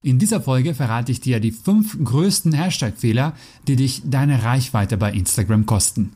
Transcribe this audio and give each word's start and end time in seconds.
In 0.00 0.20
dieser 0.20 0.40
Folge 0.40 0.74
verrate 0.74 1.10
ich 1.10 1.20
dir 1.20 1.40
die 1.40 1.50
fünf 1.50 1.98
größten 2.04 2.52
Hashtag-Fehler, 2.52 3.32
die 3.66 3.74
dich 3.74 4.02
deine 4.04 4.44
Reichweite 4.44 4.96
bei 4.96 5.10
Instagram 5.10 5.66
kosten. 5.66 6.12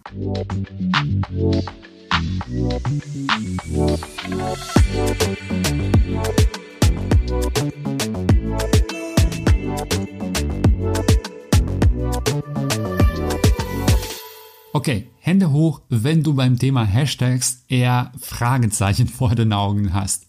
Okay, 14.72 15.08
Hände 15.18 15.50
hoch, 15.50 15.82
wenn 15.88 16.22
du 16.22 16.34
beim 16.34 16.56
Thema 16.56 16.84
Hashtags 16.84 17.64
eher 17.68 18.12
Fragezeichen 18.20 19.08
vor 19.08 19.34
den 19.34 19.52
Augen 19.52 19.92
hast. 19.92 20.26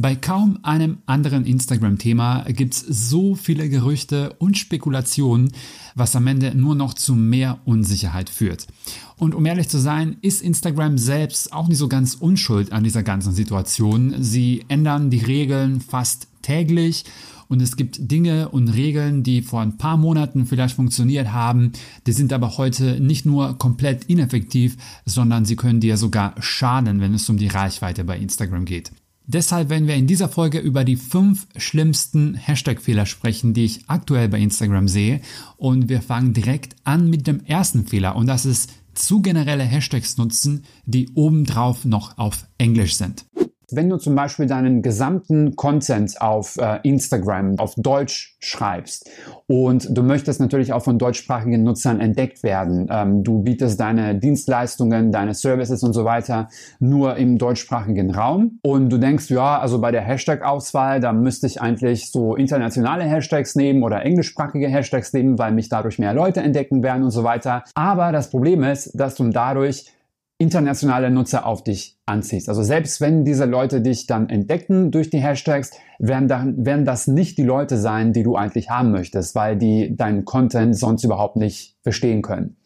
Bei 0.00 0.14
kaum 0.14 0.60
einem 0.62 0.98
anderen 1.06 1.44
Instagram-Thema 1.44 2.44
gibt's 2.50 2.84
so 2.88 3.34
viele 3.34 3.68
Gerüchte 3.68 4.32
und 4.38 4.56
Spekulationen, 4.56 5.50
was 5.96 6.14
am 6.14 6.28
Ende 6.28 6.54
nur 6.54 6.76
noch 6.76 6.94
zu 6.94 7.16
mehr 7.16 7.58
Unsicherheit 7.64 8.30
führt. 8.30 8.68
Und 9.16 9.34
um 9.34 9.44
ehrlich 9.44 9.68
zu 9.68 9.78
sein, 9.78 10.16
ist 10.22 10.40
Instagram 10.40 10.98
selbst 10.98 11.52
auch 11.52 11.66
nicht 11.66 11.78
so 11.78 11.88
ganz 11.88 12.14
unschuld 12.14 12.70
an 12.70 12.84
dieser 12.84 13.02
ganzen 13.02 13.32
Situation. 13.32 14.14
Sie 14.20 14.64
ändern 14.68 15.10
die 15.10 15.18
Regeln 15.18 15.80
fast 15.80 16.28
täglich 16.42 17.04
und 17.48 17.60
es 17.60 17.74
gibt 17.74 18.08
Dinge 18.08 18.50
und 18.50 18.68
Regeln, 18.68 19.24
die 19.24 19.42
vor 19.42 19.62
ein 19.62 19.78
paar 19.78 19.96
Monaten 19.96 20.46
vielleicht 20.46 20.76
funktioniert 20.76 21.32
haben, 21.32 21.72
die 22.06 22.12
sind 22.12 22.32
aber 22.32 22.56
heute 22.56 23.00
nicht 23.00 23.26
nur 23.26 23.58
komplett 23.58 24.04
ineffektiv, 24.04 24.76
sondern 25.06 25.44
sie 25.44 25.56
können 25.56 25.80
dir 25.80 25.96
sogar 25.96 26.36
schaden, 26.38 27.00
wenn 27.00 27.14
es 27.14 27.28
um 27.28 27.36
die 27.36 27.48
Reichweite 27.48 28.04
bei 28.04 28.16
Instagram 28.16 28.64
geht. 28.64 28.92
Deshalb 29.30 29.68
werden 29.68 29.86
wir 29.86 29.94
in 29.94 30.06
dieser 30.06 30.30
Folge 30.30 30.58
über 30.58 30.84
die 30.84 30.96
fünf 30.96 31.46
schlimmsten 31.54 32.34
Hashtag-Fehler 32.34 33.04
sprechen, 33.04 33.52
die 33.52 33.66
ich 33.66 33.82
aktuell 33.86 34.30
bei 34.30 34.38
Instagram 34.40 34.88
sehe. 34.88 35.20
Und 35.58 35.90
wir 35.90 36.00
fangen 36.00 36.32
direkt 36.32 36.76
an 36.84 37.10
mit 37.10 37.26
dem 37.26 37.44
ersten 37.44 37.86
Fehler 37.86 38.16
und 38.16 38.26
das 38.26 38.46
ist 38.46 38.70
zu 38.94 39.20
generelle 39.20 39.64
Hashtags 39.64 40.16
nutzen, 40.16 40.64
die 40.86 41.10
obendrauf 41.14 41.84
noch 41.84 42.16
auf 42.16 42.46
Englisch 42.56 42.96
sind. 42.96 43.26
Wenn 43.70 43.90
du 43.90 43.98
zum 43.98 44.14
Beispiel 44.14 44.46
deinen 44.46 44.80
gesamten 44.80 45.54
Content 45.54 46.22
auf 46.22 46.56
äh, 46.56 46.78
Instagram 46.84 47.58
auf 47.58 47.74
Deutsch 47.76 48.36
schreibst 48.40 49.10
und 49.46 49.94
du 49.94 50.02
möchtest 50.02 50.40
natürlich 50.40 50.72
auch 50.72 50.82
von 50.82 50.98
deutschsprachigen 50.98 51.64
Nutzern 51.64 52.00
entdeckt 52.00 52.42
werden, 52.42 52.86
ähm, 52.90 53.24
du 53.24 53.42
bietest 53.42 53.78
deine 53.78 54.14
Dienstleistungen, 54.14 55.12
deine 55.12 55.34
Services 55.34 55.82
und 55.82 55.92
so 55.92 56.06
weiter 56.06 56.48
nur 56.80 57.16
im 57.16 57.36
deutschsprachigen 57.36 58.14
Raum 58.14 58.58
und 58.62 58.88
du 58.88 58.96
denkst, 58.96 59.28
ja, 59.28 59.58
also 59.58 59.82
bei 59.82 59.90
der 59.90 60.00
Hashtag-Auswahl, 60.00 61.00
da 61.00 61.12
müsste 61.12 61.46
ich 61.46 61.60
eigentlich 61.60 62.10
so 62.10 62.36
internationale 62.36 63.04
Hashtags 63.04 63.54
nehmen 63.54 63.82
oder 63.82 64.02
englischsprachige 64.02 64.68
Hashtags 64.68 65.12
nehmen, 65.12 65.38
weil 65.38 65.52
mich 65.52 65.68
dadurch 65.68 65.98
mehr 65.98 66.14
Leute 66.14 66.40
entdecken 66.40 66.82
werden 66.82 67.02
und 67.02 67.10
so 67.10 67.22
weiter. 67.22 67.64
Aber 67.74 68.12
das 68.12 68.30
Problem 68.30 68.62
ist, 68.62 68.98
dass 68.98 69.14
du 69.14 69.28
dadurch 69.28 69.92
internationale 70.38 71.10
Nutzer 71.10 71.44
auf 71.44 71.64
dich 71.64 71.98
anziehst. 72.06 72.48
Also 72.48 72.62
selbst 72.62 73.00
wenn 73.00 73.24
diese 73.24 73.44
Leute 73.44 73.80
dich 73.80 74.06
dann 74.06 74.28
entdecken 74.28 74.92
durch 74.92 75.10
die 75.10 75.18
Hashtags, 75.18 75.72
werden, 75.98 76.28
dann, 76.28 76.64
werden 76.64 76.84
das 76.84 77.08
nicht 77.08 77.38
die 77.38 77.42
Leute 77.42 77.76
sein, 77.76 78.12
die 78.12 78.22
du 78.22 78.36
eigentlich 78.36 78.70
haben 78.70 78.92
möchtest, 78.92 79.34
weil 79.34 79.56
die 79.56 79.96
deinen 79.96 80.24
Content 80.24 80.76
sonst 80.76 81.02
überhaupt 81.02 81.34
nicht 81.34 81.76
verstehen 81.82 82.22
können. 82.22 82.56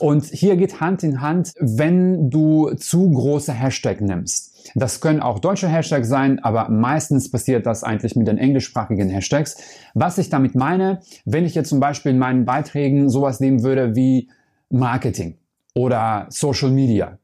Und 0.00 0.26
hier 0.26 0.56
geht 0.56 0.82
Hand 0.82 1.02
in 1.02 1.22
Hand, 1.22 1.54
wenn 1.58 2.28
du 2.28 2.74
zu 2.74 3.10
große 3.10 3.54
Hashtags 3.54 4.02
nimmst. 4.02 4.54
Das 4.74 5.00
können 5.00 5.20
auch 5.20 5.38
deutsche 5.38 5.68
Hashtags 5.68 6.08
sein, 6.08 6.40
aber 6.40 6.68
meistens 6.68 7.30
passiert 7.30 7.64
das 7.64 7.84
eigentlich 7.84 8.16
mit 8.16 8.28
den 8.28 8.36
englischsprachigen 8.36 9.08
Hashtags. 9.08 9.56
Was 9.94 10.18
ich 10.18 10.28
damit 10.28 10.54
meine, 10.54 11.00
wenn 11.24 11.46
ich 11.46 11.54
jetzt 11.54 11.70
zum 11.70 11.80
Beispiel 11.80 12.12
in 12.12 12.18
meinen 12.18 12.44
Beiträgen 12.44 13.08
sowas 13.08 13.40
nehmen 13.40 13.62
würde 13.62 13.96
wie 13.96 14.28
Marketing 14.68 15.38
oder 15.78 16.26
Social 16.30 16.70
Media 16.70 17.18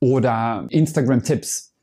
oder 0.00 0.66
Instagram 0.70 1.22
Tipps. 1.22 1.74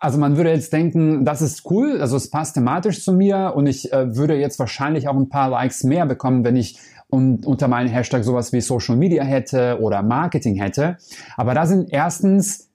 Also 0.00 0.18
man 0.18 0.36
würde 0.36 0.50
jetzt 0.50 0.72
denken, 0.72 1.24
das 1.24 1.40
ist 1.40 1.70
cool, 1.70 2.00
also 2.00 2.16
es 2.16 2.30
passt 2.30 2.54
thematisch 2.54 3.04
zu 3.04 3.12
mir 3.12 3.52
und 3.54 3.66
ich 3.66 3.92
äh, 3.92 4.16
würde 4.16 4.34
jetzt 4.34 4.58
wahrscheinlich 4.58 5.06
auch 5.06 5.16
ein 5.16 5.28
paar 5.28 5.50
Likes 5.50 5.84
mehr 5.84 6.04
bekommen, 6.04 6.44
wenn 6.44 6.56
ich 6.56 6.78
un 7.10 7.44
unter 7.44 7.68
meinen 7.68 7.88
Hashtag 7.88 8.24
sowas 8.24 8.52
wie 8.52 8.60
Social 8.60 8.96
Media 8.96 9.22
hätte 9.22 9.78
oder 9.80 10.02
Marketing 10.02 10.56
hätte. 10.56 10.96
Aber 11.36 11.54
da 11.54 11.66
sind 11.66 11.92
erstens 11.92 12.68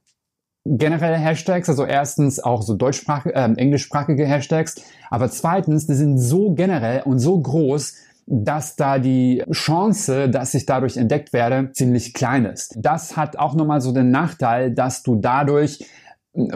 generelle 0.66 1.18
Hashtags, 1.18 1.70
also 1.70 1.86
erstens 1.86 2.40
auch 2.40 2.62
so 2.62 2.74
deutschsprachige, 2.74 3.36
äh, 3.36 3.54
englischsprachige 3.54 4.26
Hashtags, 4.26 4.76
aber 5.10 5.30
zweitens, 5.30 5.88
die 5.88 5.94
sind 5.94 6.20
so 6.20 6.54
generell 6.54 7.04
und 7.04 7.20
so 7.20 7.40
groß, 7.40 7.96
dass 8.28 8.76
da 8.76 8.98
die 8.98 9.44
Chance, 9.52 10.30
dass 10.30 10.54
ich 10.54 10.66
dadurch 10.66 10.98
entdeckt 10.98 11.32
werde, 11.32 11.72
ziemlich 11.74 12.14
klein 12.14 12.46
ist. 12.46 12.76
Das 12.78 13.16
hat 13.16 13.38
auch 13.38 13.54
nochmal 13.54 13.82
so 13.82 13.92
den 13.92 14.10
Nachteil, 14.10 14.72
dass 14.72 15.04
du 15.04 15.16
dadurch 15.16 15.86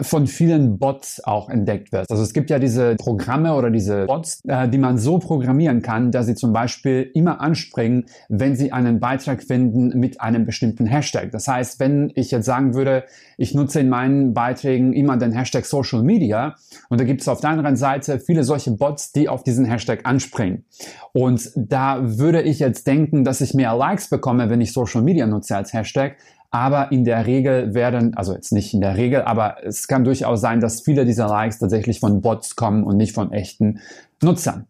von 0.02 0.26
vielen 0.26 0.78
Bots 0.78 1.22
auch 1.24 1.48
entdeckt 1.48 1.92
wird. 1.92 2.10
Also 2.10 2.22
es 2.22 2.32
gibt 2.32 2.50
ja 2.50 2.58
diese 2.58 2.96
Programme 2.96 3.54
oder 3.54 3.70
diese 3.70 4.06
Bots, 4.06 4.40
äh, 4.46 4.68
die 4.68 4.78
man 4.78 4.98
so 4.98 5.18
programmieren 5.18 5.82
kann, 5.82 6.10
dass 6.10 6.26
sie 6.26 6.34
zum 6.34 6.52
Beispiel 6.52 7.10
immer 7.14 7.40
anspringen, 7.40 8.06
wenn 8.28 8.56
sie 8.56 8.72
einen 8.72 9.00
Beitrag 9.00 9.42
finden 9.42 9.98
mit 9.98 10.20
einem 10.20 10.44
bestimmten 10.44 10.86
Hashtag. 10.86 11.30
Das 11.30 11.48
heißt, 11.48 11.80
wenn 11.80 12.12
ich 12.14 12.30
jetzt 12.30 12.46
sagen 12.46 12.74
würde, 12.74 13.04
ich 13.38 13.54
nutze 13.54 13.80
in 13.80 13.88
meinen 13.88 14.34
Beiträgen 14.34 14.92
immer 14.92 15.16
den 15.16 15.32
Hashtag 15.32 15.64
Social 15.64 16.02
Media 16.02 16.56
und 16.90 17.00
da 17.00 17.04
gibt 17.04 17.22
es 17.22 17.28
auf 17.28 17.40
der 17.40 17.50
anderen 17.50 17.76
Seite 17.76 18.20
viele 18.20 18.44
solche 18.44 18.72
Bots, 18.72 19.12
die 19.12 19.28
auf 19.28 19.44
diesen 19.44 19.64
Hashtag 19.64 20.00
anspringen. 20.04 20.64
Und 21.12 21.50
da 21.56 22.18
würde 22.18 22.42
ich 22.42 22.58
jetzt 22.58 22.86
denken, 22.86 23.24
dass 23.24 23.40
ich 23.40 23.54
mehr 23.54 23.74
Likes 23.74 24.10
bekomme, 24.10 24.50
wenn 24.50 24.60
ich 24.60 24.72
Social 24.72 25.02
Media 25.02 25.26
nutze 25.26 25.56
als 25.56 25.72
Hashtag, 25.72 26.16
aber 26.50 26.90
in 26.90 27.04
der 27.04 27.26
Regel 27.26 27.74
werden, 27.74 28.16
also 28.16 28.34
jetzt 28.34 28.52
nicht 28.52 28.74
in 28.74 28.80
der 28.80 28.96
Regel, 28.96 29.22
aber 29.22 29.64
es 29.64 29.86
kann 29.86 30.04
durchaus 30.04 30.40
sein, 30.40 30.60
dass 30.60 30.80
viele 30.80 31.04
dieser 31.04 31.28
Likes 31.28 31.58
tatsächlich 31.58 32.00
von 32.00 32.20
Bots 32.20 32.56
kommen 32.56 32.84
und 32.84 32.96
nicht 32.96 33.14
von 33.14 33.32
echten 33.32 33.80
Nutzern. 34.22 34.66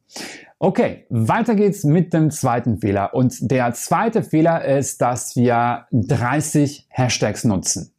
Okay, 0.59 1.07
weiter 1.09 1.55
geht's 1.55 1.85
mit 1.85 2.13
dem 2.13 2.31
zweiten 2.31 2.79
Fehler. 2.79 3.15
Und 3.15 3.51
der 3.51 3.73
zweite 3.73 4.23
Fehler 4.23 4.63
ist, 4.63 5.01
dass 5.01 5.35
wir 5.35 5.87
30 5.91 6.87
Hashtags 6.91 7.45
nutzen. 7.45 7.93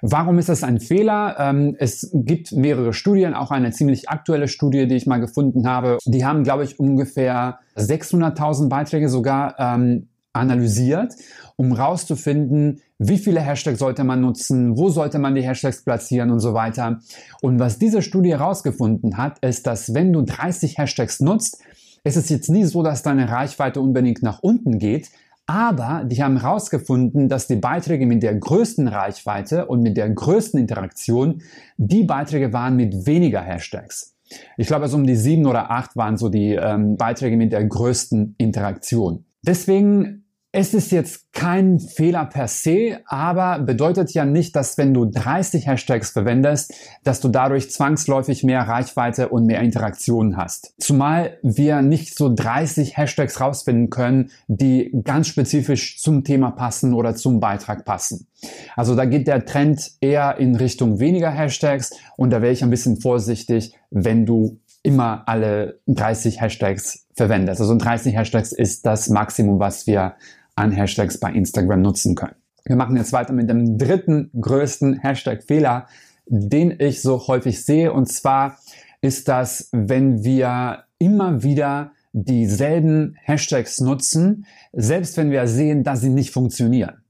Warum 0.00 0.38
ist 0.38 0.48
das 0.48 0.62
ein 0.62 0.78
Fehler? 0.78 1.34
Ähm, 1.40 1.74
es 1.78 2.10
gibt 2.12 2.52
mehrere 2.52 2.92
Studien, 2.92 3.34
auch 3.34 3.50
eine 3.50 3.72
ziemlich 3.72 4.08
aktuelle 4.08 4.46
Studie, 4.46 4.86
die 4.86 4.94
ich 4.94 5.06
mal 5.06 5.18
gefunden 5.18 5.68
habe. 5.68 5.98
Die 6.04 6.24
haben, 6.24 6.44
glaube 6.44 6.62
ich, 6.62 6.78
ungefähr 6.78 7.58
600.000 7.76 8.68
Beiträge 8.68 9.08
sogar 9.08 9.56
ähm, 9.58 10.06
analysiert, 10.38 11.14
um 11.56 11.72
rauszufinden, 11.72 12.80
wie 12.98 13.18
viele 13.18 13.40
Hashtags 13.40 13.78
sollte 13.78 14.04
man 14.04 14.20
nutzen, 14.20 14.76
wo 14.76 14.88
sollte 14.88 15.18
man 15.18 15.34
die 15.34 15.42
Hashtags 15.42 15.84
platzieren 15.84 16.30
und 16.30 16.40
so 16.40 16.54
weiter. 16.54 17.00
Und 17.42 17.58
was 17.58 17.78
diese 17.78 18.02
Studie 18.02 18.30
herausgefunden 18.30 19.16
hat, 19.16 19.38
ist, 19.40 19.66
dass 19.66 19.94
wenn 19.94 20.12
du 20.12 20.22
30 20.22 20.78
Hashtags 20.78 21.20
nutzt, 21.20 21.62
ist 22.04 22.16
es 22.16 22.28
jetzt 22.28 22.48
nie 22.48 22.64
so, 22.64 22.82
dass 22.82 23.02
deine 23.02 23.28
Reichweite 23.28 23.80
unbedingt 23.80 24.22
nach 24.22 24.40
unten 24.40 24.78
geht, 24.78 25.10
aber 25.48 26.04
die 26.04 26.22
haben 26.22 26.38
herausgefunden, 26.38 27.30
dass 27.30 27.46
die 27.46 27.56
Beiträge 27.56 28.04
mit 28.04 28.22
der 28.22 28.34
größten 28.34 28.86
Reichweite 28.86 29.66
und 29.66 29.80
mit 29.80 29.96
der 29.96 30.10
größten 30.10 30.60
Interaktion 30.60 31.40
die 31.78 32.04
Beiträge 32.04 32.52
waren 32.52 32.76
mit 32.76 33.06
weniger 33.06 33.40
Hashtags. 33.40 34.14
Ich 34.58 34.66
glaube, 34.66 34.82
also 34.82 34.98
um 34.98 35.06
die 35.06 35.16
sieben 35.16 35.46
oder 35.46 35.70
acht 35.70 35.96
waren 35.96 36.18
so 36.18 36.28
die 36.28 36.52
ähm, 36.52 36.98
Beiträge 36.98 37.38
mit 37.38 37.52
der 37.52 37.64
größten 37.64 38.34
Interaktion. 38.36 39.24
Deswegen 39.46 40.24
es 40.50 40.72
ist 40.72 40.92
jetzt 40.92 41.30
kein 41.34 41.78
Fehler 41.78 42.24
per 42.24 42.48
se, 42.48 43.00
aber 43.06 43.58
bedeutet 43.58 44.12
ja 44.14 44.24
nicht, 44.24 44.56
dass 44.56 44.78
wenn 44.78 44.94
du 44.94 45.04
30 45.04 45.66
Hashtags 45.66 46.10
verwendest, 46.10 46.72
dass 47.04 47.20
du 47.20 47.28
dadurch 47.28 47.70
zwangsläufig 47.70 48.44
mehr 48.44 48.62
Reichweite 48.62 49.28
und 49.28 49.44
mehr 49.44 49.60
Interaktionen 49.60 50.38
hast. 50.38 50.72
Zumal 50.78 51.36
wir 51.42 51.82
nicht 51.82 52.16
so 52.16 52.34
30 52.34 52.96
Hashtags 52.96 53.40
rausfinden 53.40 53.90
können, 53.90 54.30
die 54.46 54.90
ganz 55.04 55.28
spezifisch 55.28 55.98
zum 55.98 56.24
Thema 56.24 56.50
passen 56.50 56.94
oder 56.94 57.14
zum 57.14 57.40
Beitrag 57.40 57.84
passen. 57.84 58.26
Also 58.74 58.94
da 58.94 59.04
geht 59.04 59.28
der 59.28 59.44
Trend 59.44 59.92
eher 60.00 60.38
in 60.38 60.56
Richtung 60.56 60.98
weniger 60.98 61.30
Hashtags 61.30 61.90
und 62.16 62.30
da 62.30 62.40
wäre 62.40 62.52
ich 62.52 62.64
ein 62.64 62.70
bisschen 62.70 62.98
vorsichtig, 63.00 63.74
wenn 63.90 64.24
du 64.24 64.58
immer 64.82 65.24
alle 65.26 65.80
30 65.88 66.40
Hashtags 66.40 67.06
verwendest. 67.14 67.60
Also 67.60 67.76
30 67.76 68.16
Hashtags 68.16 68.52
ist 68.52 68.86
das 68.86 69.08
Maximum, 69.08 69.58
was 69.58 69.86
wir 69.86 70.14
an 70.58 70.72
Hashtags 70.72 71.18
bei 71.18 71.32
Instagram 71.32 71.82
nutzen 71.82 72.14
können. 72.14 72.34
Wir 72.64 72.76
machen 72.76 72.96
jetzt 72.96 73.12
weiter 73.12 73.32
mit 73.32 73.48
dem 73.48 73.78
dritten 73.78 74.30
größten 74.38 75.00
Hashtag-Fehler, 75.00 75.86
den 76.26 76.78
ich 76.78 77.00
so 77.00 77.26
häufig 77.26 77.64
sehe. 77.64 77.92
Und 77.92 78.06
zwar 78.06 78.58
ist 79.00 79.28
das, 79.28 79.68
wenn 79.72 80.24
wir 80.24 80.84
immer 80.98 81.42
wieder 81.42 81.92
dieselben 82.12 83.16
Hashtags 83.22 83.80
nutzen, 83.80 84.46
selbst 84.72 85.16
wenn 85.16 85.30
wir 85.30 85.46
sehen, 85.46 85.84
dass 85.84 86.00
sie 86.00 86.10
nicht 86.10 86.32
funktionieren. 86.32 87.02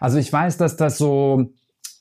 Also 0.00 0.18
ich 0.18 0.32
weiß, 0.32 0.56
dass 0.56 0.76
das 0.76 0.98
so, 0.98 1.52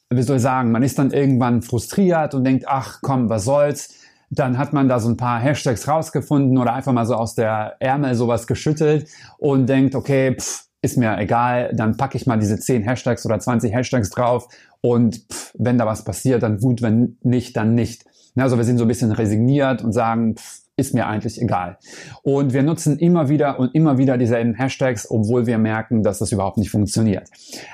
wie 0.10 0.22
soll 0.22 0.38
ich 0.38 0.42
sagen, 0.42 0.72
man 0.72 0.84
ist 0.84 0.98
dann 0.98 1.12
irgendwann 1.12 1.62
frustriert 1.62 2.34
und 2.34 2.44
denkt, 2.44 2.66
ach 2.68 3.00
komm, 3.02 3.30
was 3.30 3.46
soll's, 3.46 3.94
dann 4.30 4.58
hat 4.58 4.74
man 4.74 4.90
da 4.90 5.00
so 5.00 5.10
ein 5.10 5.18
paar 5.18 5.40
Hashtags 5.40 5.88
rausgefunden 5.88 6.58
oder 6.58 6.74
einfach 6.74 6.92
mal 6.92 7.06
so 7.06 7.16
aus 7.16 7.36
der 7.36 7.76
Ärmel 7.80 8.16
sowas 8.16 8.48
geschüttelt 8.48 9.08
und 9.38 9.68
denkt, 9.68 9.96
okay, 9.96 10.36
pff, 10.36 10.67
ist 10.82 10.98
mir 10.98 11.18
egal, 11.18 11.72
dann 11.74 11.98
packe 11.98 12.18
ich 12.18 12.28
mal 12.28 12.38
diese 12.38 12.60
10 12.60 12.84
Hashtags 12.84 13.26
oder 13.26 13.40
20 13.40 13.74
Hashtags 13.74 14.10
drauf 14.10 14.48
und 14.82 15.26
pff, 15.32 15.54
wenn 15.58 15.78
da 15.78 15.86
was 15.86 16.04
passiert, 16.04 16.44
dann 16.44 16.60
gut, 16.60 16.82
wenn 16.82 17.18
nicht, 17.24 17.58
dann 17.58 17.74
nicht. 17.76 18.06
Also 18.36 18.58
wir 18.58 18.64
sind 18.64 18.78
so 18.78 18.86
ein 18.86 18.88
bisschen 18.88 19.12
resigniert 19.12 19.84
und 19.84 19.94
sagen, 19.94 20.36
pff, 20.36 20.62
ist 20.78 20.94
mir 20.94 21.08
eigentlich 21.08 21.42
egal. 21.42 21.78
Und 22.22 22.54
wir 22.54 22.62
nutzen 22.62 23.00
immer 23.00 23.30
wieder 23.30 23.60
und 23.60 23.74
immer 23.74 23.98
wieder 23.98 24.18
dieselben 24.18 24.54
Hashtags, 24.54 25.10
obwohl 25.10 25.48
wir 25.48 25.58
merken, 25.58 26.04
dass 26.04 26.20
das 26.20 26.32
überhaupt 26.32 26.58
nicht 26.58 26.70
funktioniert. 26.70 27.28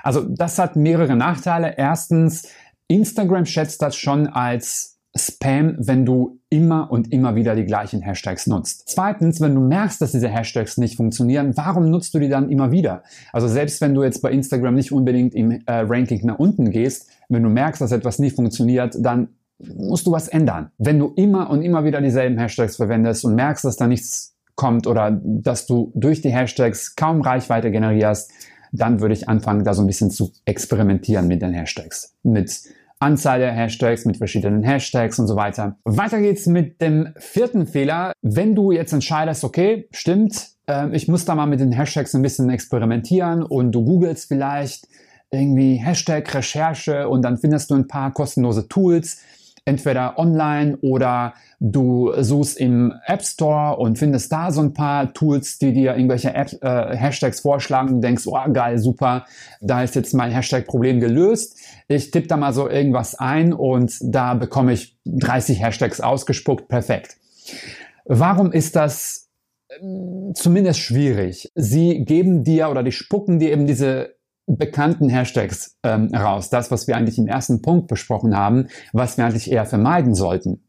Also 0.04 0.24
das 0.24 0.58
hat 0.58 0.78
mehrere 0.78 1.18
Nachteile. 1.18 1.76
Erstens, 1.78 2.48
Instagram 2.88 3.46
schätzt 3.46 3.82
das 3.82 3.98
schon 3.98 4.28
als 4.28 4.93
Spam, 5.16 5.76
wenn 5.78 6.06
du 6.06 6.40
immer 6.50 6.92
und 6.92 7.14
immer 7.14 7.36
wieder 7.36 7.56
die 7.56 7.66
gleichen 7.66 8.02
Hashtags 8.02 8.48
nutzt. 8.48 8.90
Zweitens, 8.90 9.42
wenn 9.42 9.54
du 9.54 9.62
merkst, 9.62 10.02
dass 10.02 10.12
diese 10.12 10.28
Hashtags 10.28 10.78
nicht 10.78 10.98
funktionieren, 10.98 11.56
warum 11.56 11.92
nutzt 11.92 12.14
du 12.16 12.20
die 12.20 12.30
dann 12.30 12.50
immer 12.50 12.72
wieder? 12.72 13.04
Also 13.32 13.48
selbst 13.48 13.80
wenn 13.82 13.94
du 13.94 14.04
jetzt 14.04 14.22
bei 14.22 14.32
Instagram 14.32 14.74
nicht 14.74 14.92
unbedingt 14.92 15.36
im 15.36 15.52
äh, 15.52 15.62
Ranking 15.68 16.26
nach 16.26 16.40
unten 16.40 16.72
gehst, 16.72 17.10
wenn 17.30 17.44
du 17.44 17.50
merkst, 17.50 17.82
dass 17.82 17.92
etwas 17.92 18.18
nicht 18.18 18.36
funktioniert, 18.36 18.96
dann 19.00 19.30
musst 19.60 20.08
du 20.08 20.12
was 20.12 20.28
ändern. 20.28 20.72
Wenn 20.78 21.00
du 21.00 21.14
immer 21.16 21.50
und 21.50 21.62
immer 21.62 21.84
wieder 21.84 22.02
dieselben 22.02 22.38
Hashtags 22.38 22.76
verwendest 22.76 23.24
und 23.24 23.36
merkst, 23.36 23.66
dass 23.66 23.78
da 23.78 23.88
nichts 23.88 24.36
kommt 24.56 24.88
oder 24.88 25.12
dass 25.24 25.68
du 25.68 25.92
durch 25.96 26.22
die 26.22 26.32
Hashtags 26.32 26.96
kaum 26.96 27.22
Reichweite 27.22 27.72
generierst, 27.72 28.32
dann 28.72 29.00
würde 29.00 29.14
ich 29.14 29.30
anfangen, 29.30 29.64
da 29.64 29.74
so 29.74 29.84
ein 29.84 29.88
bisschen 29.88 30.10
zu 30.10 30.32
experimentieren 30.46 31.28
mit 31.28 31.42
den 31.42 31.54
Hashtags. 31.54 32.16
Mit 32.24 32.64
Anzahl 33.04 33.40
der 33.40 33.52
Hashtags, 33.52 34.06
mit 34.06 34.18
verschiedenen 34.18 34.64
Hashtags 34.64 35.20
und 35.20 35.28
so 35.28 35.36
weiter. 35.36 35.76
Weiter 35.84 36.22
geht's 36.22 36.48
mit 36.48 36.82
dem 36.82 37.14
vierten 37.18 37.68
Fehler. 37.68 38.14
Wenn 38.22 38.56
du 38.56 38.72
jetzt 38.72 38.94
entscheidest, 38.94 39.44
okay, 39.44 39.88
stimmt, 39.92 40.52
äh, 40.68 40.90
ich 40.96 41.10
muss 41.10 41.26
da 41.26 41.36
mal 41.36 41.46
mit 41.46 41.60
den 41.60 41.74
Hashtags 41.74 42.14
ein 42.14 42.22
bisschen 42.22 42.50
experimentieren 42.50 43.44
und 43.44 43.74
du 43.74 43.84
googelst 43.84 44.30
vielleicht 44.30 44.88
irgendwie 45.32 45.76
Hashtag 45.76 46.34
Recherche 46.34 47.10
und 47.10 47.24
dann 47.24 47.38
findest 47.38 47.72
du 47.72 47.76
ein 47.76 47.88
paar 47.88 48.14
kostenlose 48.14 48.70
Tools, 48.70 49.22
entweder 49.66 50.18
online 50.18 50.78
oder 50.82 51.34
du 51.60 52.12
suchst 52.20 52.58
im 52.58 52.94
App 53.06 53.24
Store 53.24 53.78
und 53.78 53.98
findest 53.98 54.32
da 54.32 54.52
so 54.52 54.62
ein 54.62 54.74
paar 54.74 55.14
Tools, 55.14 55.58
die 55.58 55.74
dir 55.74 55.96
irgendwelche 55.96 56.34
App, 56.34 56.52
äh, 56.62 56.96
Hashtags 56.96 57.40
vorschlagen 57.40 57.96
und 57.96 58.02
denkst, 58.02 58.28
oh 58.28 58.38
geil, 58.52 58.78
super, 58.78 59.26
da 59.62 59.82
ist 59.84 59.96
jetzt 59.96 60.14
mein 60.14 60.32
Hashtag-Problem 60.32 61.00
gelöst. 61.00 61.58
Ich 61.94 62.12
tippe 62.12 62.28
da 62.28 62.38
mal 62.38 62.54
so 62.54 62.70
irgendwas 62.70 63.16
ein 63.16 63.54
und 63.54 63.96
da 64.02 64.34
bekomme 64.34 64.74
ich 64.74 64.98
30 65.06 65.62
Hashtags 65.62 66.02
ausgespuckt, 66.02 66.68
perfekt. 66.68 67.18
Warum 68.06 68.52
ist 68.52 68.76
das 68.76 69.30
ähm, 69.82 70.34
zumindest 70.36 70.80
schwierig? 70.80 71.52
Sie 71.56 72.04
geben 72.06 72.44
dir 72.44 72.70
oder 72.70 72.84
die 72.84 72.92
spucken 72.92 73.40
dir 73.40 73.52
eben 73.52 73.66
diese 73.66 74.16
bekannten 74.46 75.10
Hashtags 75.10 75.78
ähm, 75.84 76.14
raus. 76.14 76.50
Das, 76.50 76.70
was 76.70 76.88
wir 76.88 76.98
eigentlich 76.98 77.18
im 77.18 77.28
ersten 77.28 77.62
Punkt 77.62 77.88
besprochen 77.88 78.36
haben, 78.36 78.68
was 78.92 79.18
wir 79.18 79.26
eigentlich 79.26 79.50
eher 79.50 79.66
vermeiden 79.66 80.16
sollten. 80.16 80.64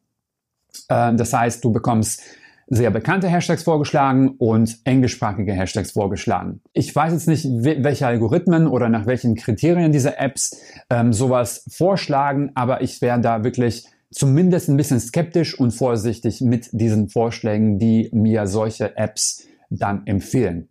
Äh, 0.88 1.14
das 1.14 1.32
heißt, 1.32 1.64
du 1.64 1.72
bekommst 1.72 2.22
sehr 2.66 2.90
bekannte 2.90 3.28
Hashtags 3.28 3.62
vorgeschlagen 3.62 4.31
und 4.38 4.78
englischsprachige 4.84 5.52
Hashtags 5.52 5.93
vorgeschlagen. 5.93 6.61
Ich 6.72 6.94
weiß 6.94 7.12
jetzt 7.12 7.28
nicht, 7.28 7.46
welche 7.46 8.06
Algorithmen 8.06 8.66
oder 8.66 8.88
nach 8.88 9.06
welchen 9.06 9.34
Kriterien 9.34 9.93
diese 9.93 10.19
Apps 10.19 10.56
ähm, 10.90 11.12
sowas 11.12 11.64
vorschlagen, 11.70 12.52
aber 12.55 12.82
ich 12.82 13.00
wäre 13.00 13.20
da 13.20 13.44
wirklich 13.44 13.87
zumindest 14.11 14.69
ein 14.69 14.76
bisschen 14.76 15.00
skeptisch 15.00 15.58
und 15.58 15.72
vorsichtig 15.72 16.40
mit 16.40 16.69
diesen 16.72 17.08
Vorschlägen, 17.08 17.78
die 17.78 18.11
mir 18.12 18.46
solche 18.46 18.96
Apps 18.96 19.44
dann 19.70 20.06
empfehlen. 20.06 20.69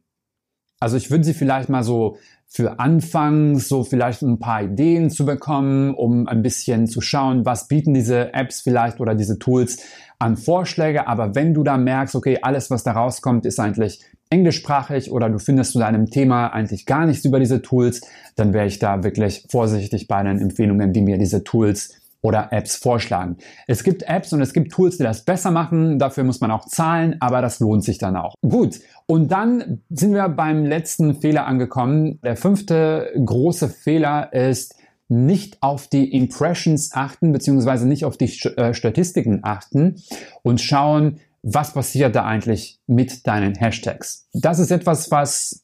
Also 0.80 0.98
ich 0.98 1.12
würde 1.12 1.24
sie 1.24 1.34
vielleicht 1.34 1.70
mal 1.70 1.84
so 1.84 2.18
für 2.56 2.80
Anfang 2.80 3.58
so 3.58 3.84
vielleicht 3.84 4.22
ein 4.22 4.38
paar 4.38 4.62
Ideen 4.62 5.10
zu 5.10 5.26
bekommen, 5.26 5.96
um 5.96 6.28
ein 6.28 6.44
bisschen 6.44 6.86
zu 6.86 7.02
schauen, 7.02 7.46
was 7.46 7.68
bieten 7.68 7.96
diese 7.96 8.32
Apps 8.34 8.62
vielleicht 8.62 9.00
oder 9.00 9.16
diese 9.16 9.40
Tools 9.40 9.80
an 10.20 10.38
Vorschläge. 10.38 11.08
Aber 11.08 11.36
wenn 11.36 11.54
du 11.54 11.64
da 11.64 11.78
merkst, 11.78 12.16
okay, 12.16 12.40
alles, 12.42 12.70
was 12.70 12.84
da 12.84 12.94
rauskommt, 12.94 13.46
ist 13.46 13.60
eigentlich 13.60 14.02
englischsprachig 14.30 15.12
oder 15.12 15.30
du 15.30 15.38
findest 15.38 15.74
zu 15.74 15.80
deinem 15.80 16.08
Thema 16.08 16.48
eigentlich 16.48 16.86
gar 16.86 17.06
nichts 17.06 17.24
über 17.26 17.40
diese 17.40 17.62
Tools, 17.62 18.02
dann 18.36 18.54
wäre 18.54 18.66
ich 18.66 18.80
da 18.80 19.04
wirklich 19.04 19.46
vorsichtig 19.50 20.08
bei 20.08 20.24
den 20.24 20.40
Empfehlungen, 20.40 20.92
die 20.92 21.02
mir 21.02 21.18
diese 21.18 21.44
Tools 21.44 22.00
oder 22.24 22.48
Apps 22.52 22.78
vorschlagen. 22.78 23.38
Es 23.68 23.84
gibt 23.84 24.04
Apps 24.04 24.34
und 24.34 24.42
es 24.42 24.54
gibt 24.54 24.72
Tools, 24.72 24.98
die 24.98 25.04
das 25.04 25.26
besser 25.26 25.52
machen. 25.52 26.00
Dafür 26.00 26.24
muss 26.24 26.40
man 26.40 26.52
auch 26.52 26.66
zahlen, 26.66 27.18
aber 27.20 27.42
das 27.42 27.60
lohnt 27.60 27.84
sich 27.84 27.98
dann 27.98 28.16
auch. 28.16 28.34
Gut. 28.42 28.80
Und 29.06 29.32
dann 29.32 29.82
sind 29.90 30.14
wir 30.14 30.30
beim 30.30 30.66
letzten 30.66 31.16
Fehler 31.16 31.46
angekommen. 31.46 32.20
Der 32.24 32.38
fünfte 32.38 33.12
große 33.24 33.68
Fehler 33.68 34.32
ist, 34.32 34.76
nicht 35.08 35.62
auf 35.62 35.88
die 35.88 36.12
Impressions 36.12 36.92
achten, 36.94 37.32
beziehungsweise 37.32 37.88
nicht 37.88 38.06
auf 38.06 38.18
die 38.18 38.32
äh, 38.58 38.74
Statistiken 38.74 39.40
achten 39.44 40.02
und 40.42 40.62
schauen, 40.62 41.20
was 41.44 41.74
passiert 41.74 42.16
da 42.16 42.26
eigentlich 42.26 42.80
mit 42.88 43.28
deinen 43.28 43.56
Hashtags. 43.56 44.28
Das 44.34 44.60
ist 44.60 44.72
etwas, 44.72 45.12
was 45.12 45.64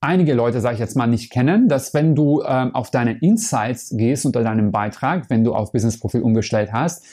einige 0.00 0.34
Leute, 0.34 0.60
sage 0.60 0.74
ich 0.74 0.80
jetzt 0.80 0.96
mal, 0.96 1.06
nicht 1.06 1.30
kennen, 1.30 1.68
dass 1.68 1.92
wenn 1.92 2.14
du 2.14 2.42
ähm, 2.42 2.74
auf 2.74 2.90
deine 2.90 3.18
Insights 3.18 3.94
gehst 3.96 4.24
unter 4.24 4.42
deinem 4.42 4.72
Beitrag, 4.72 5.28
wenn 5.28 5.44
du 5.44 5.54
auf 5.54 5.72
Business 5.72 5.98
Profil 5.98 6.22
umgestellt 6.22 6.72
hast, 6.72 7.04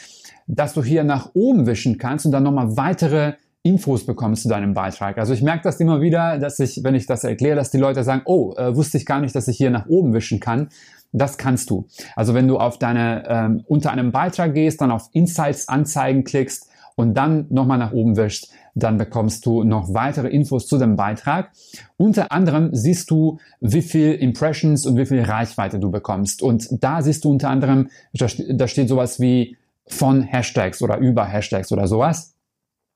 dass 0.48 0.74
du 0.74 0.84
hier 0.84 1.04
nach 1.04 1.32
oben 1.34 1.66
wischen 1.66 1.98
kannst 1.98 2.26
und 2.26 2.32
dann 2.32 2.44
nochmal 2.44 2.78
weitere 2.78 3.34
Infos 3.66 4.06
bekommst 4.06 4.44
zu 4.44 4.50
deinem 4.50 4.76
Beitrag. 4.76 5.18
Also 5.18 5.34
ich 5.34 5.42
merke 5.42 5.64
das 5.64 5.80
immer 5.80 6.00
wieder, 6.00 6.38
dass 6.38 6.60
ich, 6.60 6.82
wenn 6.84 6.94
ich 6.94 7.08
das 7.08 7.24
erkläre, 7.24 7.56
dass 7.56 7.72
die 7.72 7.80
Leute 7.80 8.04
sagen, 8.04 8.22
oh, 8.26 8.54
äh, 8.58 8.76
wusste 8.76 8.98
ich 8.98 9.08
gar 9.08 9.20
nicht, 9.20 9.36
dass 9.36 9.48
ich 9.48 9.58
hier 9.58 9.72
nach 9.72 9.88
oben 9.88 10.14
wischen 10.14 10.40
kann. 10.40 10.70
Das 11.12 11.40
kannst 11.40 11.72
du. 11.72 11.88
Also 12.16 12.36
wenn 12.36 12.48
du 12.48 12.60
auf 12.60 12.78
deine, 12.78 13.24
ähm, 13.28 13.64
unter 13.68 13.92
einem 13.92 14.12
Beitrag 14.12 14.54
gehst, 14.54 14.82
dann 14.82 14.92
auf 14.92 15.10
Insights 15.14 15.68
anzeigen 15.68 16.24
klickst 16.24 16.70
und 16.96 17.16
dann 17.16 17.48
nochmal 17.50 17.80
nach 17.80 17.92
oben 17.92 18.18
wischst, 18.18 18.52
dann 18.76 18.98
bekommst 18.98 19.48
du 19.48 19.64
noch 19.64 19.92
weitere 19.96 20.28
Infos 20.28 20.68
zu 20.68 20.78
dem 20.78 20.96
Beitrag. 20.96 21.50
Unter 21.98 22.32
anderem 22.32 22.70
siehst 22.72 23.10
du, 23.10 23.40
wie 23.62 23.82
viel 23.82 24.14
Impressions 24.14 24.86
und 24.86 24.96
wie 24.96 25.08
viel 25.08 25.24
Reichweite 25.24 25.80
du 25.80 25.90
bekommst. 25.90 26.44
Und 26.44 26.68
da 26.84 27.02
siehst 27.02 27.26
du 27.26 27.32
unter 27.32 27.50
anderem, 27.50 27.90
da 28.14 28.68
steht 28.68 28.90
sowas 28.90 29.20
wie 29.20 29.58
von 29.88 30.22
Hashtags 30.22 30.84
oder 30.84 30.98
über 30.98 31.26
Hashtags 31.26 31.72
oder 31.72 31.88
sowas. 31.88 32.35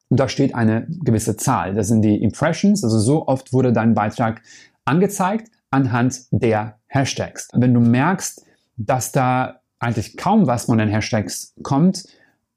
Und 0.10 0.20
da 0.20 0.28
steht 0.28 0.56
eine 0.56 0.88
gewisse 1.04 1.38
Zahl. 1.38 1.76
Das 1.76 1.88
sind 1.88 2.02
die 2.02 2.22
Impressions. 2.22 2.84
Also 2.84 3.00
so 3.00 3.28
oft 3.28 3.54
wurde 3.54 3.72
dein 3.72 3.94
Beitrag 3.94 4.42
angezeigt 4.86 5.52
anhand 5.72 6.22
der 6.32 6.78
Hashtags. 6.88 7.50
Wenn 7.54 7.74
du 7.74 7.80
merkst, 7.80 8.44
dass 8.78 9.12
da 9.12 9.60
eigentlich 9.78 10.18
kaum 10.18 10.48
was 10.48 10.66
von 10.66 10.80
den 10.80 10.90
Hashtags 10.90 11.54
kommt, 11.62 12.06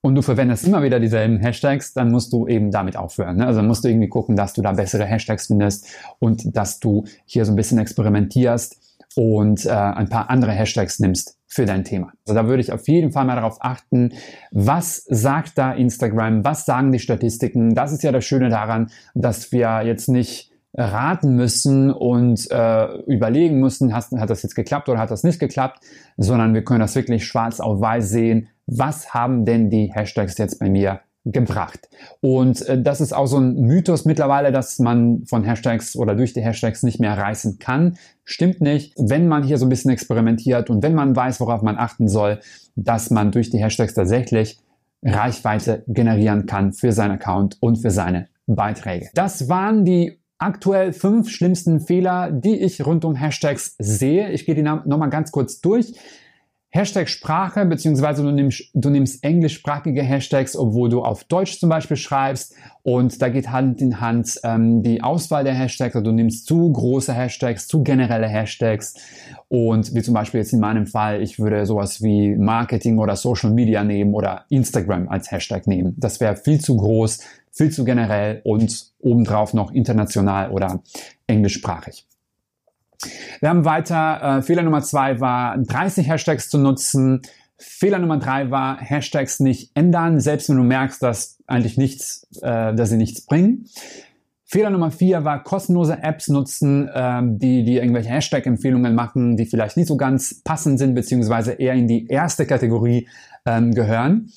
und 0.02 0.16
du 0.16 0.22
verwendest 0.22 0.66
immer 0.66 0.82
wieder 0.82 0.98
dieselben 0.98 1.38
Hashtags, 1.38 1.94
dann 1.94 2.10
musst 2.10 2.32
du 2.32 2.48
eben 2.48 2.72
damit 2.72 2.96
aufhören. 2.96 3.36
Ne? 3.36 3.46
Also 3.46 3.62
musst 3.62 3.84
du 3.84 3.88
irgendwie 3.88 4.08
gucken, 4.08 4.34
dass 4.34 4.52
du 4.52 4.60
da 4.60 4.72
bessere 4.72 5.04
Hashtags 5.04 5.46
findest 5.46 5.86
und 6.18 6.56
dass 6.56 6.80
du 6.80 7.04
hier 7.24 7.44
so 7.44 7.52
ein 7.52 7.56
bisschen 7.56 7.78
experimentierst 7.78 8.91
und 9.16 9.66
äh, 9.66 9.70
ein 9.70 10.08
paar 10.08 10.30
andere 10.30 10.52
Hashtags 10.52 10.98
nimmst 11.00 11.38
für 11.46 11.66
dein 11.66 11.84
Thema. 11.84 12.12
Also 12.26 12.34
da 12.34 12.46
würde 12.46 12.62
ich 12.62 12.72
auf 12.72 12.88
jeden 12.88 13.12
Fall 13.12 13.24
mal 13.24 13.36
darauf 13.36 13.58
achten, 13.60 14.12
was 14.50 15.04
sagt 15.08 15.58
da 15.58 15.72
Instagram, 15.72 16.44
was 16.44 16.64
sagen 16.64 16.92
die 16.92 16.98
Statistiken. 16.98 17.74
Das 17.74 17.92
ist 17.92 18.02
ja 18.02 18.12
das 18.12 18.24
Schöne 18.24 18.48
daran, 18.48 18.90
dass 19.14 19.52
wir 19.52 19.82
jetzt 19.82 20.08
nicht 20.08 20.50
raten 20.74 21.36
müssen 21.36 21.90
und 21.90 22.50
äh, 22.50 22.96
überlegen 23.02 23.60
müssen, 23.60 23.94
hat, 23.94 24.06
hat 24.12 24.30
das 24.30 24.42
jetzt 24.42 24.54
geklappt 24.54 24.88
oder 24.88 24.98
hat 24.98 25.10
das 25.10 25.22
nicht 25.22 25.38
geklappt, 25.38 25.80
sondern 26.16 26.54
wir 26.54 26.64
können 26.64 26.80
das 26.80 26.94
wirklich 26.94 27.26
schwarz 27.26 27.60
auf 27.60 27.80
weiß 27.80 28.08
sehen, 28.08 28.48
was 28.66 29.12
haben 29.12 29.44
denn 29.44 29.68
die 29.68 29.92
Hashtags 29.92 30.38
jetzt 30.38 30.58
bei 30.60 30.70
mir 30.70 31.00
gebracht. 31.24 31.88
Und 32.20 32.66
äh, 32.68 32.80
das 32.80 33.00
ist 33.00 33.12
auch 33.12 33.26
so 33.26 33.38
ein 33.38 33.54
Mythos 33.54 34.04
mittlerweile, 34.04 34.50
dass 34.50 34.78
man 34.78 35.24
von 35.26 35.44
Hashtags 35.44 35.96
oder 35.96 36.14
durch 36.14 36.32
die 36.32 36.42
Hashtags 36.42 36.82
nicht 36.82 37.00
mehr 37.00 37.16
reißen 37.16 37.58
kann. 37.58 37.96
Stimmt 38.24 38.60
nicht. 38.60 38.94
Wenn 38.96 39.28
man 39.28 39.42
hier 39.42 39.58
so 39.58 39.66
ein 39.66 39.68
bisschen 39.68 39.90
experimentiert 39.90 40.70
und 40.70 40.82
wenn 40.82 40.94
man 40.94 41.14
weiß, 41.14 41.40
worauf 41.40 41.62
man 41.62 41.78
achten 41.78 42.08
soll, 42.08 42.40
dass 42.74 43.10
man 43.10 43.30
durch 43.30 43.50
die 43.50 43.58
Hashtags 43.58 43.94
tatsächlich 43.94 44.58
Reichweite 45.04 45.84
generieren 45.86 46.46
kann 46.46 46.72
für 46.72 46.92
seinen 46.92 47.12
Account 47.12 47.58
und 47.60 47.76
für 47.76 47.90
seine 47.90 48.28
Beiträge. 48.46 49.10
Das 49.14 49.48
waren 49.48 49.84
die 49.84 50.18
aktuell 50.38 50.92
fünf 50.92 51.30
schlimmsten 51.30 51.80
Fehler, 51.80 52.32
die 52.32 52.56
ich 52.56 52.84
rund 52.84 53.04
um 53.04 53.14
Hashtags 53.14 53.76
sehe. 53.78 54.30
Ich 54.30 54.44
gehe 54.44 54.56
die 54.56 54.62
nochmal 54.62 55.10
ganz 55.10 55.30
kurz 55.30 55.60
durch. 55.60 55.94
Hashtag 56.74 57.10
Sprache, 57.10 57.66
beziehungsweise 57.66 58.22
du 58.22 58.30
nimmst, 58.30 58.70
du 58.72 58.88
nimmst 58.88 59.22
englischsprachige 59.22 60.02
Hashtags, 60.02 60.56
obwohl 60.56 60.88
du 60.88 61.02
auf 61.02 61.24
Deutsch 61.24 61.60
zum 61.60 61.68
Beispiel 61.68 61.98
schreibst. 61.98 62.54
Und 62.82 63.20
da 63.20 63.28
geht 63.28 63.50
Hand 63.50 63.82
in 63.82 64.00
Hand 64.00 64.40
ähm, 64.42 64.82
die 64.82 65.02
Auswahl 65.02 65.44
der 65.44 65.52
Hashtags. 65.52 65.94
Also 65.94 66.06
du 66.06 66.12
nimmst 66.12 66.46
zu 66.46 66.72
große 66.72 67.12
Hashtags, 67.12 67.68
zu 67.68 67.82
generelle 67.82 68.26
Hashtags. 68.26 68.94
Und 69.48 69.94
wie 69.94 70.00
zum 70.00 70.14
Beispiel 70.14 70.40
jetzt 70.40 70.54
in 70.54 70.60
meinem 70.60 70.86
Fall, 70.86 71.20
ich 71.20 71.38
würde 71.38 71.66
sowas 71.66 72.02
wie 72.02 72.34
Marketing 72.36 72.98
oder 72.98 73.16
Social 73.16 73.50
Media 73.50 73.84
nehmen 73.84 74.14
oder 74.14 74.46
Instagram 74.48 75.10
als 75.10 75.30
Hashtag 75.30 75.66
nehmen. 75.66 75.94
Das 75.98 76.20
wäre 76.20 76.36
viel 76.36 76.58
zu 76.58 76.78
groß, 76.78 77.20
viel 77.50 77.70
zu 77.70 77.84
generell 77.84 78.40
und 78.44 78.92
obendrauf 78.98 79.52
noch 79.52 79.72
international 79.72 80.50
oder 80.50 80.82
englischsprachig. 81.26 82.06
Wir 83.40 83.48
haben 83.48 83.64
weiter, 83.64 84.38
äh, 84.38 84.42
Fehler 84.42 84.62
Nummer 84.62 84.82
zwei 84.82 85.20
war 85.20 85.58
30 85.58 86.08
Hashtags 86.08 86.48
zu 86.48 86.58
nutzen. 86.58 87.22
Fehler 87.58 87.98
Nummer 87.98 88.18
drei 88.18 88.50
war 88.50 88.78
Hashtags 88.80 89.40
nicht 89.40 89.70
ändern, 89.74 90.20
selbst 90.20 90.48
wenn 90.48 90.56
du 90.56 90.64
merkst, 90.64 91.02
dass 91.02 91.38
eigentlich 91.46 91.76
nichts, 91.76 92.26
äh, 92.42 92.74
dass 92.74 92.90
sie 92.90 92.96
nichts 92.96 93.24
bringen. 93.26 93.66
Fehler 94.44 94.68
Nummer 94.68 94.90
vier 94.90 95.24
war 95.24 95.42
kostenlose 95.42 96.02
Apps 96.02 96.28
nutzen, 96.28 96.90
ähm, 96.94 97.38
die, 97.38 97.64
die 97.64 97.76
irgendwelche 97.76 98.10
Hashtag-Empfehlungen 98.10 98.94
machen, 98.94 99.38
die 99.38 99.46
vielleicht 99.46 99.78
nicht 99.78 99.86
so 99.86 99.96
ganz 99.96 100.42
passend 100.42 100.78
sind, 100.78 100.94
beziehungsweise 100.94 101.52
eher 101.52 101.72
in 101.72 101.88
die 101.88 102.06
erste 102.06 102.44
Kategorie 102.44 103.08
ähm, 103.46 103.72
gehören. 103.74 104.30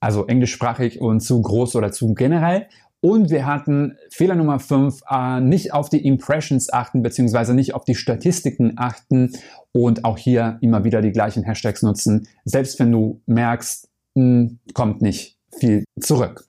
Also 0.00 0.26
englischsprachig 0.26 1.00
und 1.00 1.20
zu 1.20 1.40
groß 1.40 1.76
oder 1.76 1.92
zu 1.92 2.12
generell. 2.12 2.66
Und 3.04 3.28
wir 3.28 3.44
hatten 3.44 3.98
Fehler 4.08 4.34
Nummer 4.34 4.58
5, 4.58 5.02
äh, 5.10 5.38
nicht 5.38 5.74
auf 5.74 5.90
die 5.90 6.06
Impressions 6.06 6.72
achten, 6.72 7.02
beziehungsweise 7.02 7.52
nicht 7.52 7.74
auf 7.74 7.84
die 7.84 7.94
Statistiken 7.94 8.78
achten 8.78 9.32
und 9.72 10.06
auch 10.06 10.16
hier 10.16 10.56
immer 10.62 10.84
wieder 10.84 11.02
die 11.02 11.12
gleichen 11.12 11.42
Hashtags 11.42 11.82
nutzen, 11.82 12.26
selbst 12.46 12.80
wenn 12.80 12.90
du 12.90 13.20
merkst, 13.26 13.90
mh, 14.14 14.22
hm, 14.22 14.58
kommt 14.72 15.02
nicht 15.02 15.36
viel 15.54 15.84
zurück. 16.00 16.46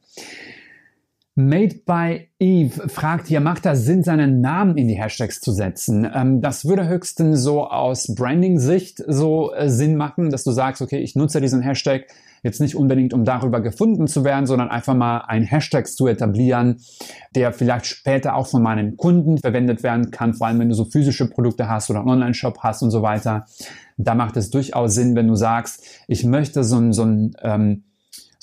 Made 1.37 1.81
by 1.85 2.29
Eve 2.39 2.87
fragt 2.87 3.27
hier, 3.27 3.41
macht 3.41 3.65
das 3.65 3.83
Sinn, 3.83 4.03
seinen 4.03 4.39
Namen 4.39 4.77
in 4.77 4.87
die 4.87 4.97
Hashtags 4.97 5.41
zu 5.41 5.51
setzen? 5.51 6.09
Ähm, 6.13 6.39
das 6.39 6.63
würde 6.63 6.87
höchstens 6.87 7.41
so 7.41 7.67
aus 7.67 8.15
Branding-Sicht 8.15 9.03
so 9.05 9.53
äh, 9.53 9.69
Sinn 9.69 9.97
machen, 9.97 10.29
dass 10.29 10.45
du 10.45 10.51
sagst, 10.51 10.81
okay, 10.81 10.99
ich 10.99 11.17
nutze 11.17 11.41
diesen 11.41 11.61
Hashtag 11.61 12.05
jetzt 12.41 12.61
nicht 12.61 12.77
unbedingt, 12.77 13.13
um 13.13 13.25
darüber 13.25 13.59
gefunden 13.59 14.07
zu 14.07 14.23
werden, 14.23 14.45
sondern 14.45 14.69
einfach 14.69 14.93
mal 14.93 15.25
ein 15.27 15.43
Hashtag 15.43 15.87
zu 15.87 16.07
etablieren, 16.07 16.77
der 17.35 17.51
vielleicht 17.51 17.87
später 17.87 18.35
auch 18.35 18.47
von 18.47 18.63
meinen 18.63 18.95
Kunden 18.95 19.37
verwendet 19.37 19.83
werden 19.83 20.11
kann, 20.11 20.35
vor 20.35 20.47
allem 20.47 20.59
wenn 20.59 20.69
du 20.69 20.75
so 20.75 20.85
physische 20.85 21.29
Produkte 21.29 21.67
hast 21.67 21.89
oder 21.89 21.99
einen 21.99 22.09
Online-Shop 22.11 22.59
hast 22.59 22.81
und 22.81 22.91
so 22.91 23.01
weiter. 23.01 23.45
Da 23.97 24.15
macht 24.15 24.37
es 24.37 24.51
durchaus 24.51 24.95
Sinn, 24.95 25.17
wenn 25.17 25.27
du 25.27 25.35
sagst, 25.35 25.83
ich 26.07 26.23
möchte 26.23 26.63
so 26.63 26.77
ein, 26.77 26.93
so 26.93 27.03
ein 27.03 27.35
ähm, 27.41 27.83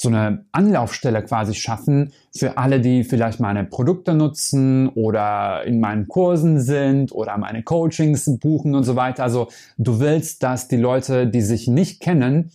so 0.02 0.08
eine 0.08 0.44
Anlaufstelle 0.50 1.22
quasi 1.22 1.54
schaffen 1.54 2.12
für 2.34 2.58
alle, 2.58 2.80
die 2.80 3.04
vielleicht 3.04 3.38
meine 3.38 3.62
Produkte 3.62 4.14
nutzen 4.14 4.88
oder 4.88 5.62
in 5.64 5.78
meinen 5.78 6.08
Kursen 6.08 6.60
sind 6.60 7.12
oder 7.12 7.38
meine 7.38 7.62
Coachings 7.62 8.28
buchen 8.40 8.74
und 8.74 8.82
so 8.82 8.96
weiter. 8.96 9.22
Also 9.22 9.46
du 9.78 10.00
willst, 10.00 10.42
dass 10.42 10.66
die 10.66 10.76
Leute, 10.76 11.28
die 11.28 11.40
sich 11.40 11.68
nicht 11.68 12.00
kennen, 12.00 12.50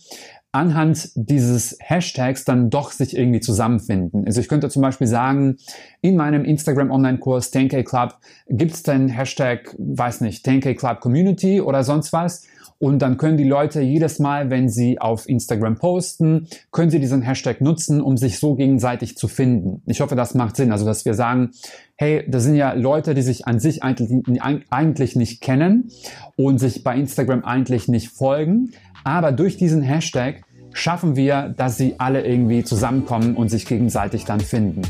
anhand 0.58 1.10
dieses 1.14 1.78
Hashtags 1.80 2.44
dann 2.44 2.68
doch 2.68 2.90
sich 2.90 3.16
irgendwie 3.16 3.38
zusammenfinden. 3.38 4.24
Also 4.26 4.40
ich 4.40 4.48
könnte 4.48 4.68
zum 4.68 4.82
Beispiel 4.82 5.06
sagen, 5.06 5.58
in 6.00 6.16
meinem 6.16 6.44
Instagram 6.44 6.90
Online-Kurs 6.90 7.52
10K 7.52 7.84
Club 7.84 8.16
gibt 8.48 8.72
es 8.72 8.82
den 8.82 9.08
Hashtag, 9.08 9.76
weiß 9.78 10.20
nicht, 10.20 10.44
10K 10.44 10.74
Club 10.74 10.98
Community 10.98 11.60
oder 11.60 11.84
sonst 11.84 12.12
was. 12.12 12.44
Und 12.80 13.00
dann 13.02 13.16
können 13.18 13.36
die 13.36 13.48
Leute 13.48 13.80
jedes 13.80 14.20
Mal, 14.20 14.50
wenn 14.50 14.68
sie 14.68 15.00
auf 15.00 15.28
Instagram 15.28 15.78
posten, 15.78 16.46
können 16.70 16.90
sie 16.90 17.00
diesen 17.00 17.22
Hashtag 17.22 17.60
nutzen, 17.60 18.00
um 18.00 18.16
sich 18.16 18.38
so 18.38 18.54
gegenseitig 18.54 19.16
zu 19.16 19.26
finden. 19.26 19.82
Ich 19.86 20.00
hoffe, 20.00 20.14
das 20.14 20.34
macht 20.34 20.56
Sinn. 20.56 20.70
Also, 20.70 20.86
dass 20.86 21.04
wir 21.04 21.14
sagen, 21.14 21.50
hey, 21.96 22.24
das 22.28 22.44
sind 22.44 22.54
ja 22.54 22.74
Leute, 22.74 23.14
die 23.14 23.22
sich 23.22 23.48
an 23.48 23.58
sich 23.58 23.82
eigentlich 23.82 25.16
nicht 25.16 25.40
kennen 25.40 25.90
und 26.36 26.58
sich 26.58 26.84
bei 26.84 26.96
Instagram 26.96 27.44
eigentlich 27.44 27.88
nicht 27.88 28.10
folgen. 28.10 28.70
Aber 29.02 29.32
durch 29.32 29.56
diesen 29.56 29.82
Hashtag 29.82 30.42
schaffen 30.78 31.16
wir, 31.16 31.54
dass 31.56 31.76
sie 31.76 31.94
alle 31.98 32.24
irgendwie 32.26 32.64
zusammenkommen 32.64 33.36
und 33.36 33.48
sich 33.48 33.66
gegenseitig 33.66 34.24
dann 34.24 34.40
finden. 34.40 34.82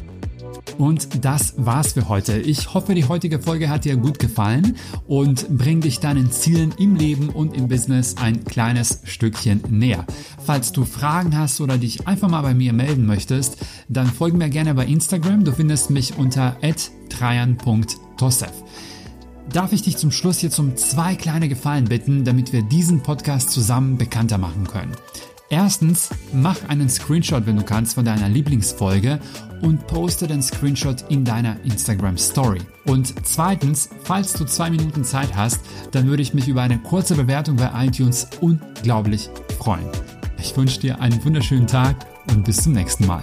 Und 0.76 1.24
das 1.24 1.54
war's 1.56 1.94
für 1.94 2.08
heute. 2.08 2.38
Ich 2.38 2.74
hoffe, 2.74 2.94
die 2.94 3.06
heutige 3.06 3.40
Folge 3.40 3.68
hat 3.68 3.84
dir 3.84 3.96
gut 3.96 4.18
gefallen 4.18 4.76
und 5.06 5.48
bringt 5.48 5.84
dich 5.84 5.98
deinen 5.98 6.30
Zielen 6.30 6.72
im 6.78 6.94
Leben 6.94 7.30
und 7.30 7.56
im 7.56 7.68
Business 7.68 8.16
ein 8.16 8.44
kleines 8.44 9.00
Stückchen 9.04 9.62
näher. 9.70 10.04
Falls 10.44 10.70
du 10.72 10.84
Fragen 10.84 11.36
hast 11.36 11.60
oder 11.60 11.78
dich 11.78 12.06
einfach 12.06 12.28
mal 12.28 12.42
bei 12.42 12.54
mir 12.54 12.72
melden 12.72 13.06
möchtest, 13.06 13.56
dann 13.88 14.06
folge 14.06 14.36
mir 14.36 14.50
gerne 14.50 14.74
bei 14.74 14.86
Instagram. 14.86 15.44
Du 15.44 15.52
findest 15.52 15.90
mich 15.90 16.16
unter 16.16 16.56
trajan.tosef. 17.08 18.52
Darf 19.52 19.72
ich 19.72 19.82
dich 19.82 19.96
zum 19.96 20.10
Schluss 20.10 20.42
jetzt 20.42 20.58
um 20.58 20.76
zwei 20.76 21.14
kleine 21.14 21.48
Gefallen 21.48 21.86
bitten, 21.86 22.24
damit 22.24 22.52
wir 22.52 22.62
diesen 22.62 23.02
Podcast 23.02 23.50
zusammen 23.50 23.96
bekannter 23.96 24.38
machen 24.38 24.66
können. 24.66 24.92
Erstens, 25.50 26.10
mach 26.32 26.68
einen 26.68 26.90
Screenshot, 26.90 27.46
wenn 27.46 27.56
du 27.56 27.62
kannst, 27.62 27.94
von 27.94 28.04
deiner 28.04 28.28
Lieblingsfolge 28.28 29.18
und 29.62 29.86
poste 29.86 30.26
den 30.26 30.42
Screenshot 30.42 31.04
in 31.08 31.24
deiner 31.24 31.56
Instagram 31.64 32.18
Story. 32.18 32.60
Und 32.84 33.14
zweitens, 33.26 33.88
falls 34.04 34.34
du 34.34 34.44
zwei 34.44 34.70
Minuten 34.70 35.04
Zeit 35.04 35.34
hast, 35.34 35.60
dann 35.92 36.06
würde 36.06 36.22
ich 36.22 36.34
mich 36.34 36.48
über 36.48 36.62
eine 36.62 36.78
kurze 36.78 37.14
Bewertung 37.14 37.56
bei 37.56 37.70
iTunes 37.86 38.28
unglaublich 38.40 39.30
freuen. 39.58 39.88
Ich 40.38 40.56
wünsche 40.56 40.80
dir 40.80 41.00
einen 41.00 41.24
wunderschönen 41.24 41.66
Tag 41.66 41.96
und 42.30 42.44
bis 42.44 42.62
zum 42.62 42.72
nächsten 42.72 43.06
Mal. 43.06 43.22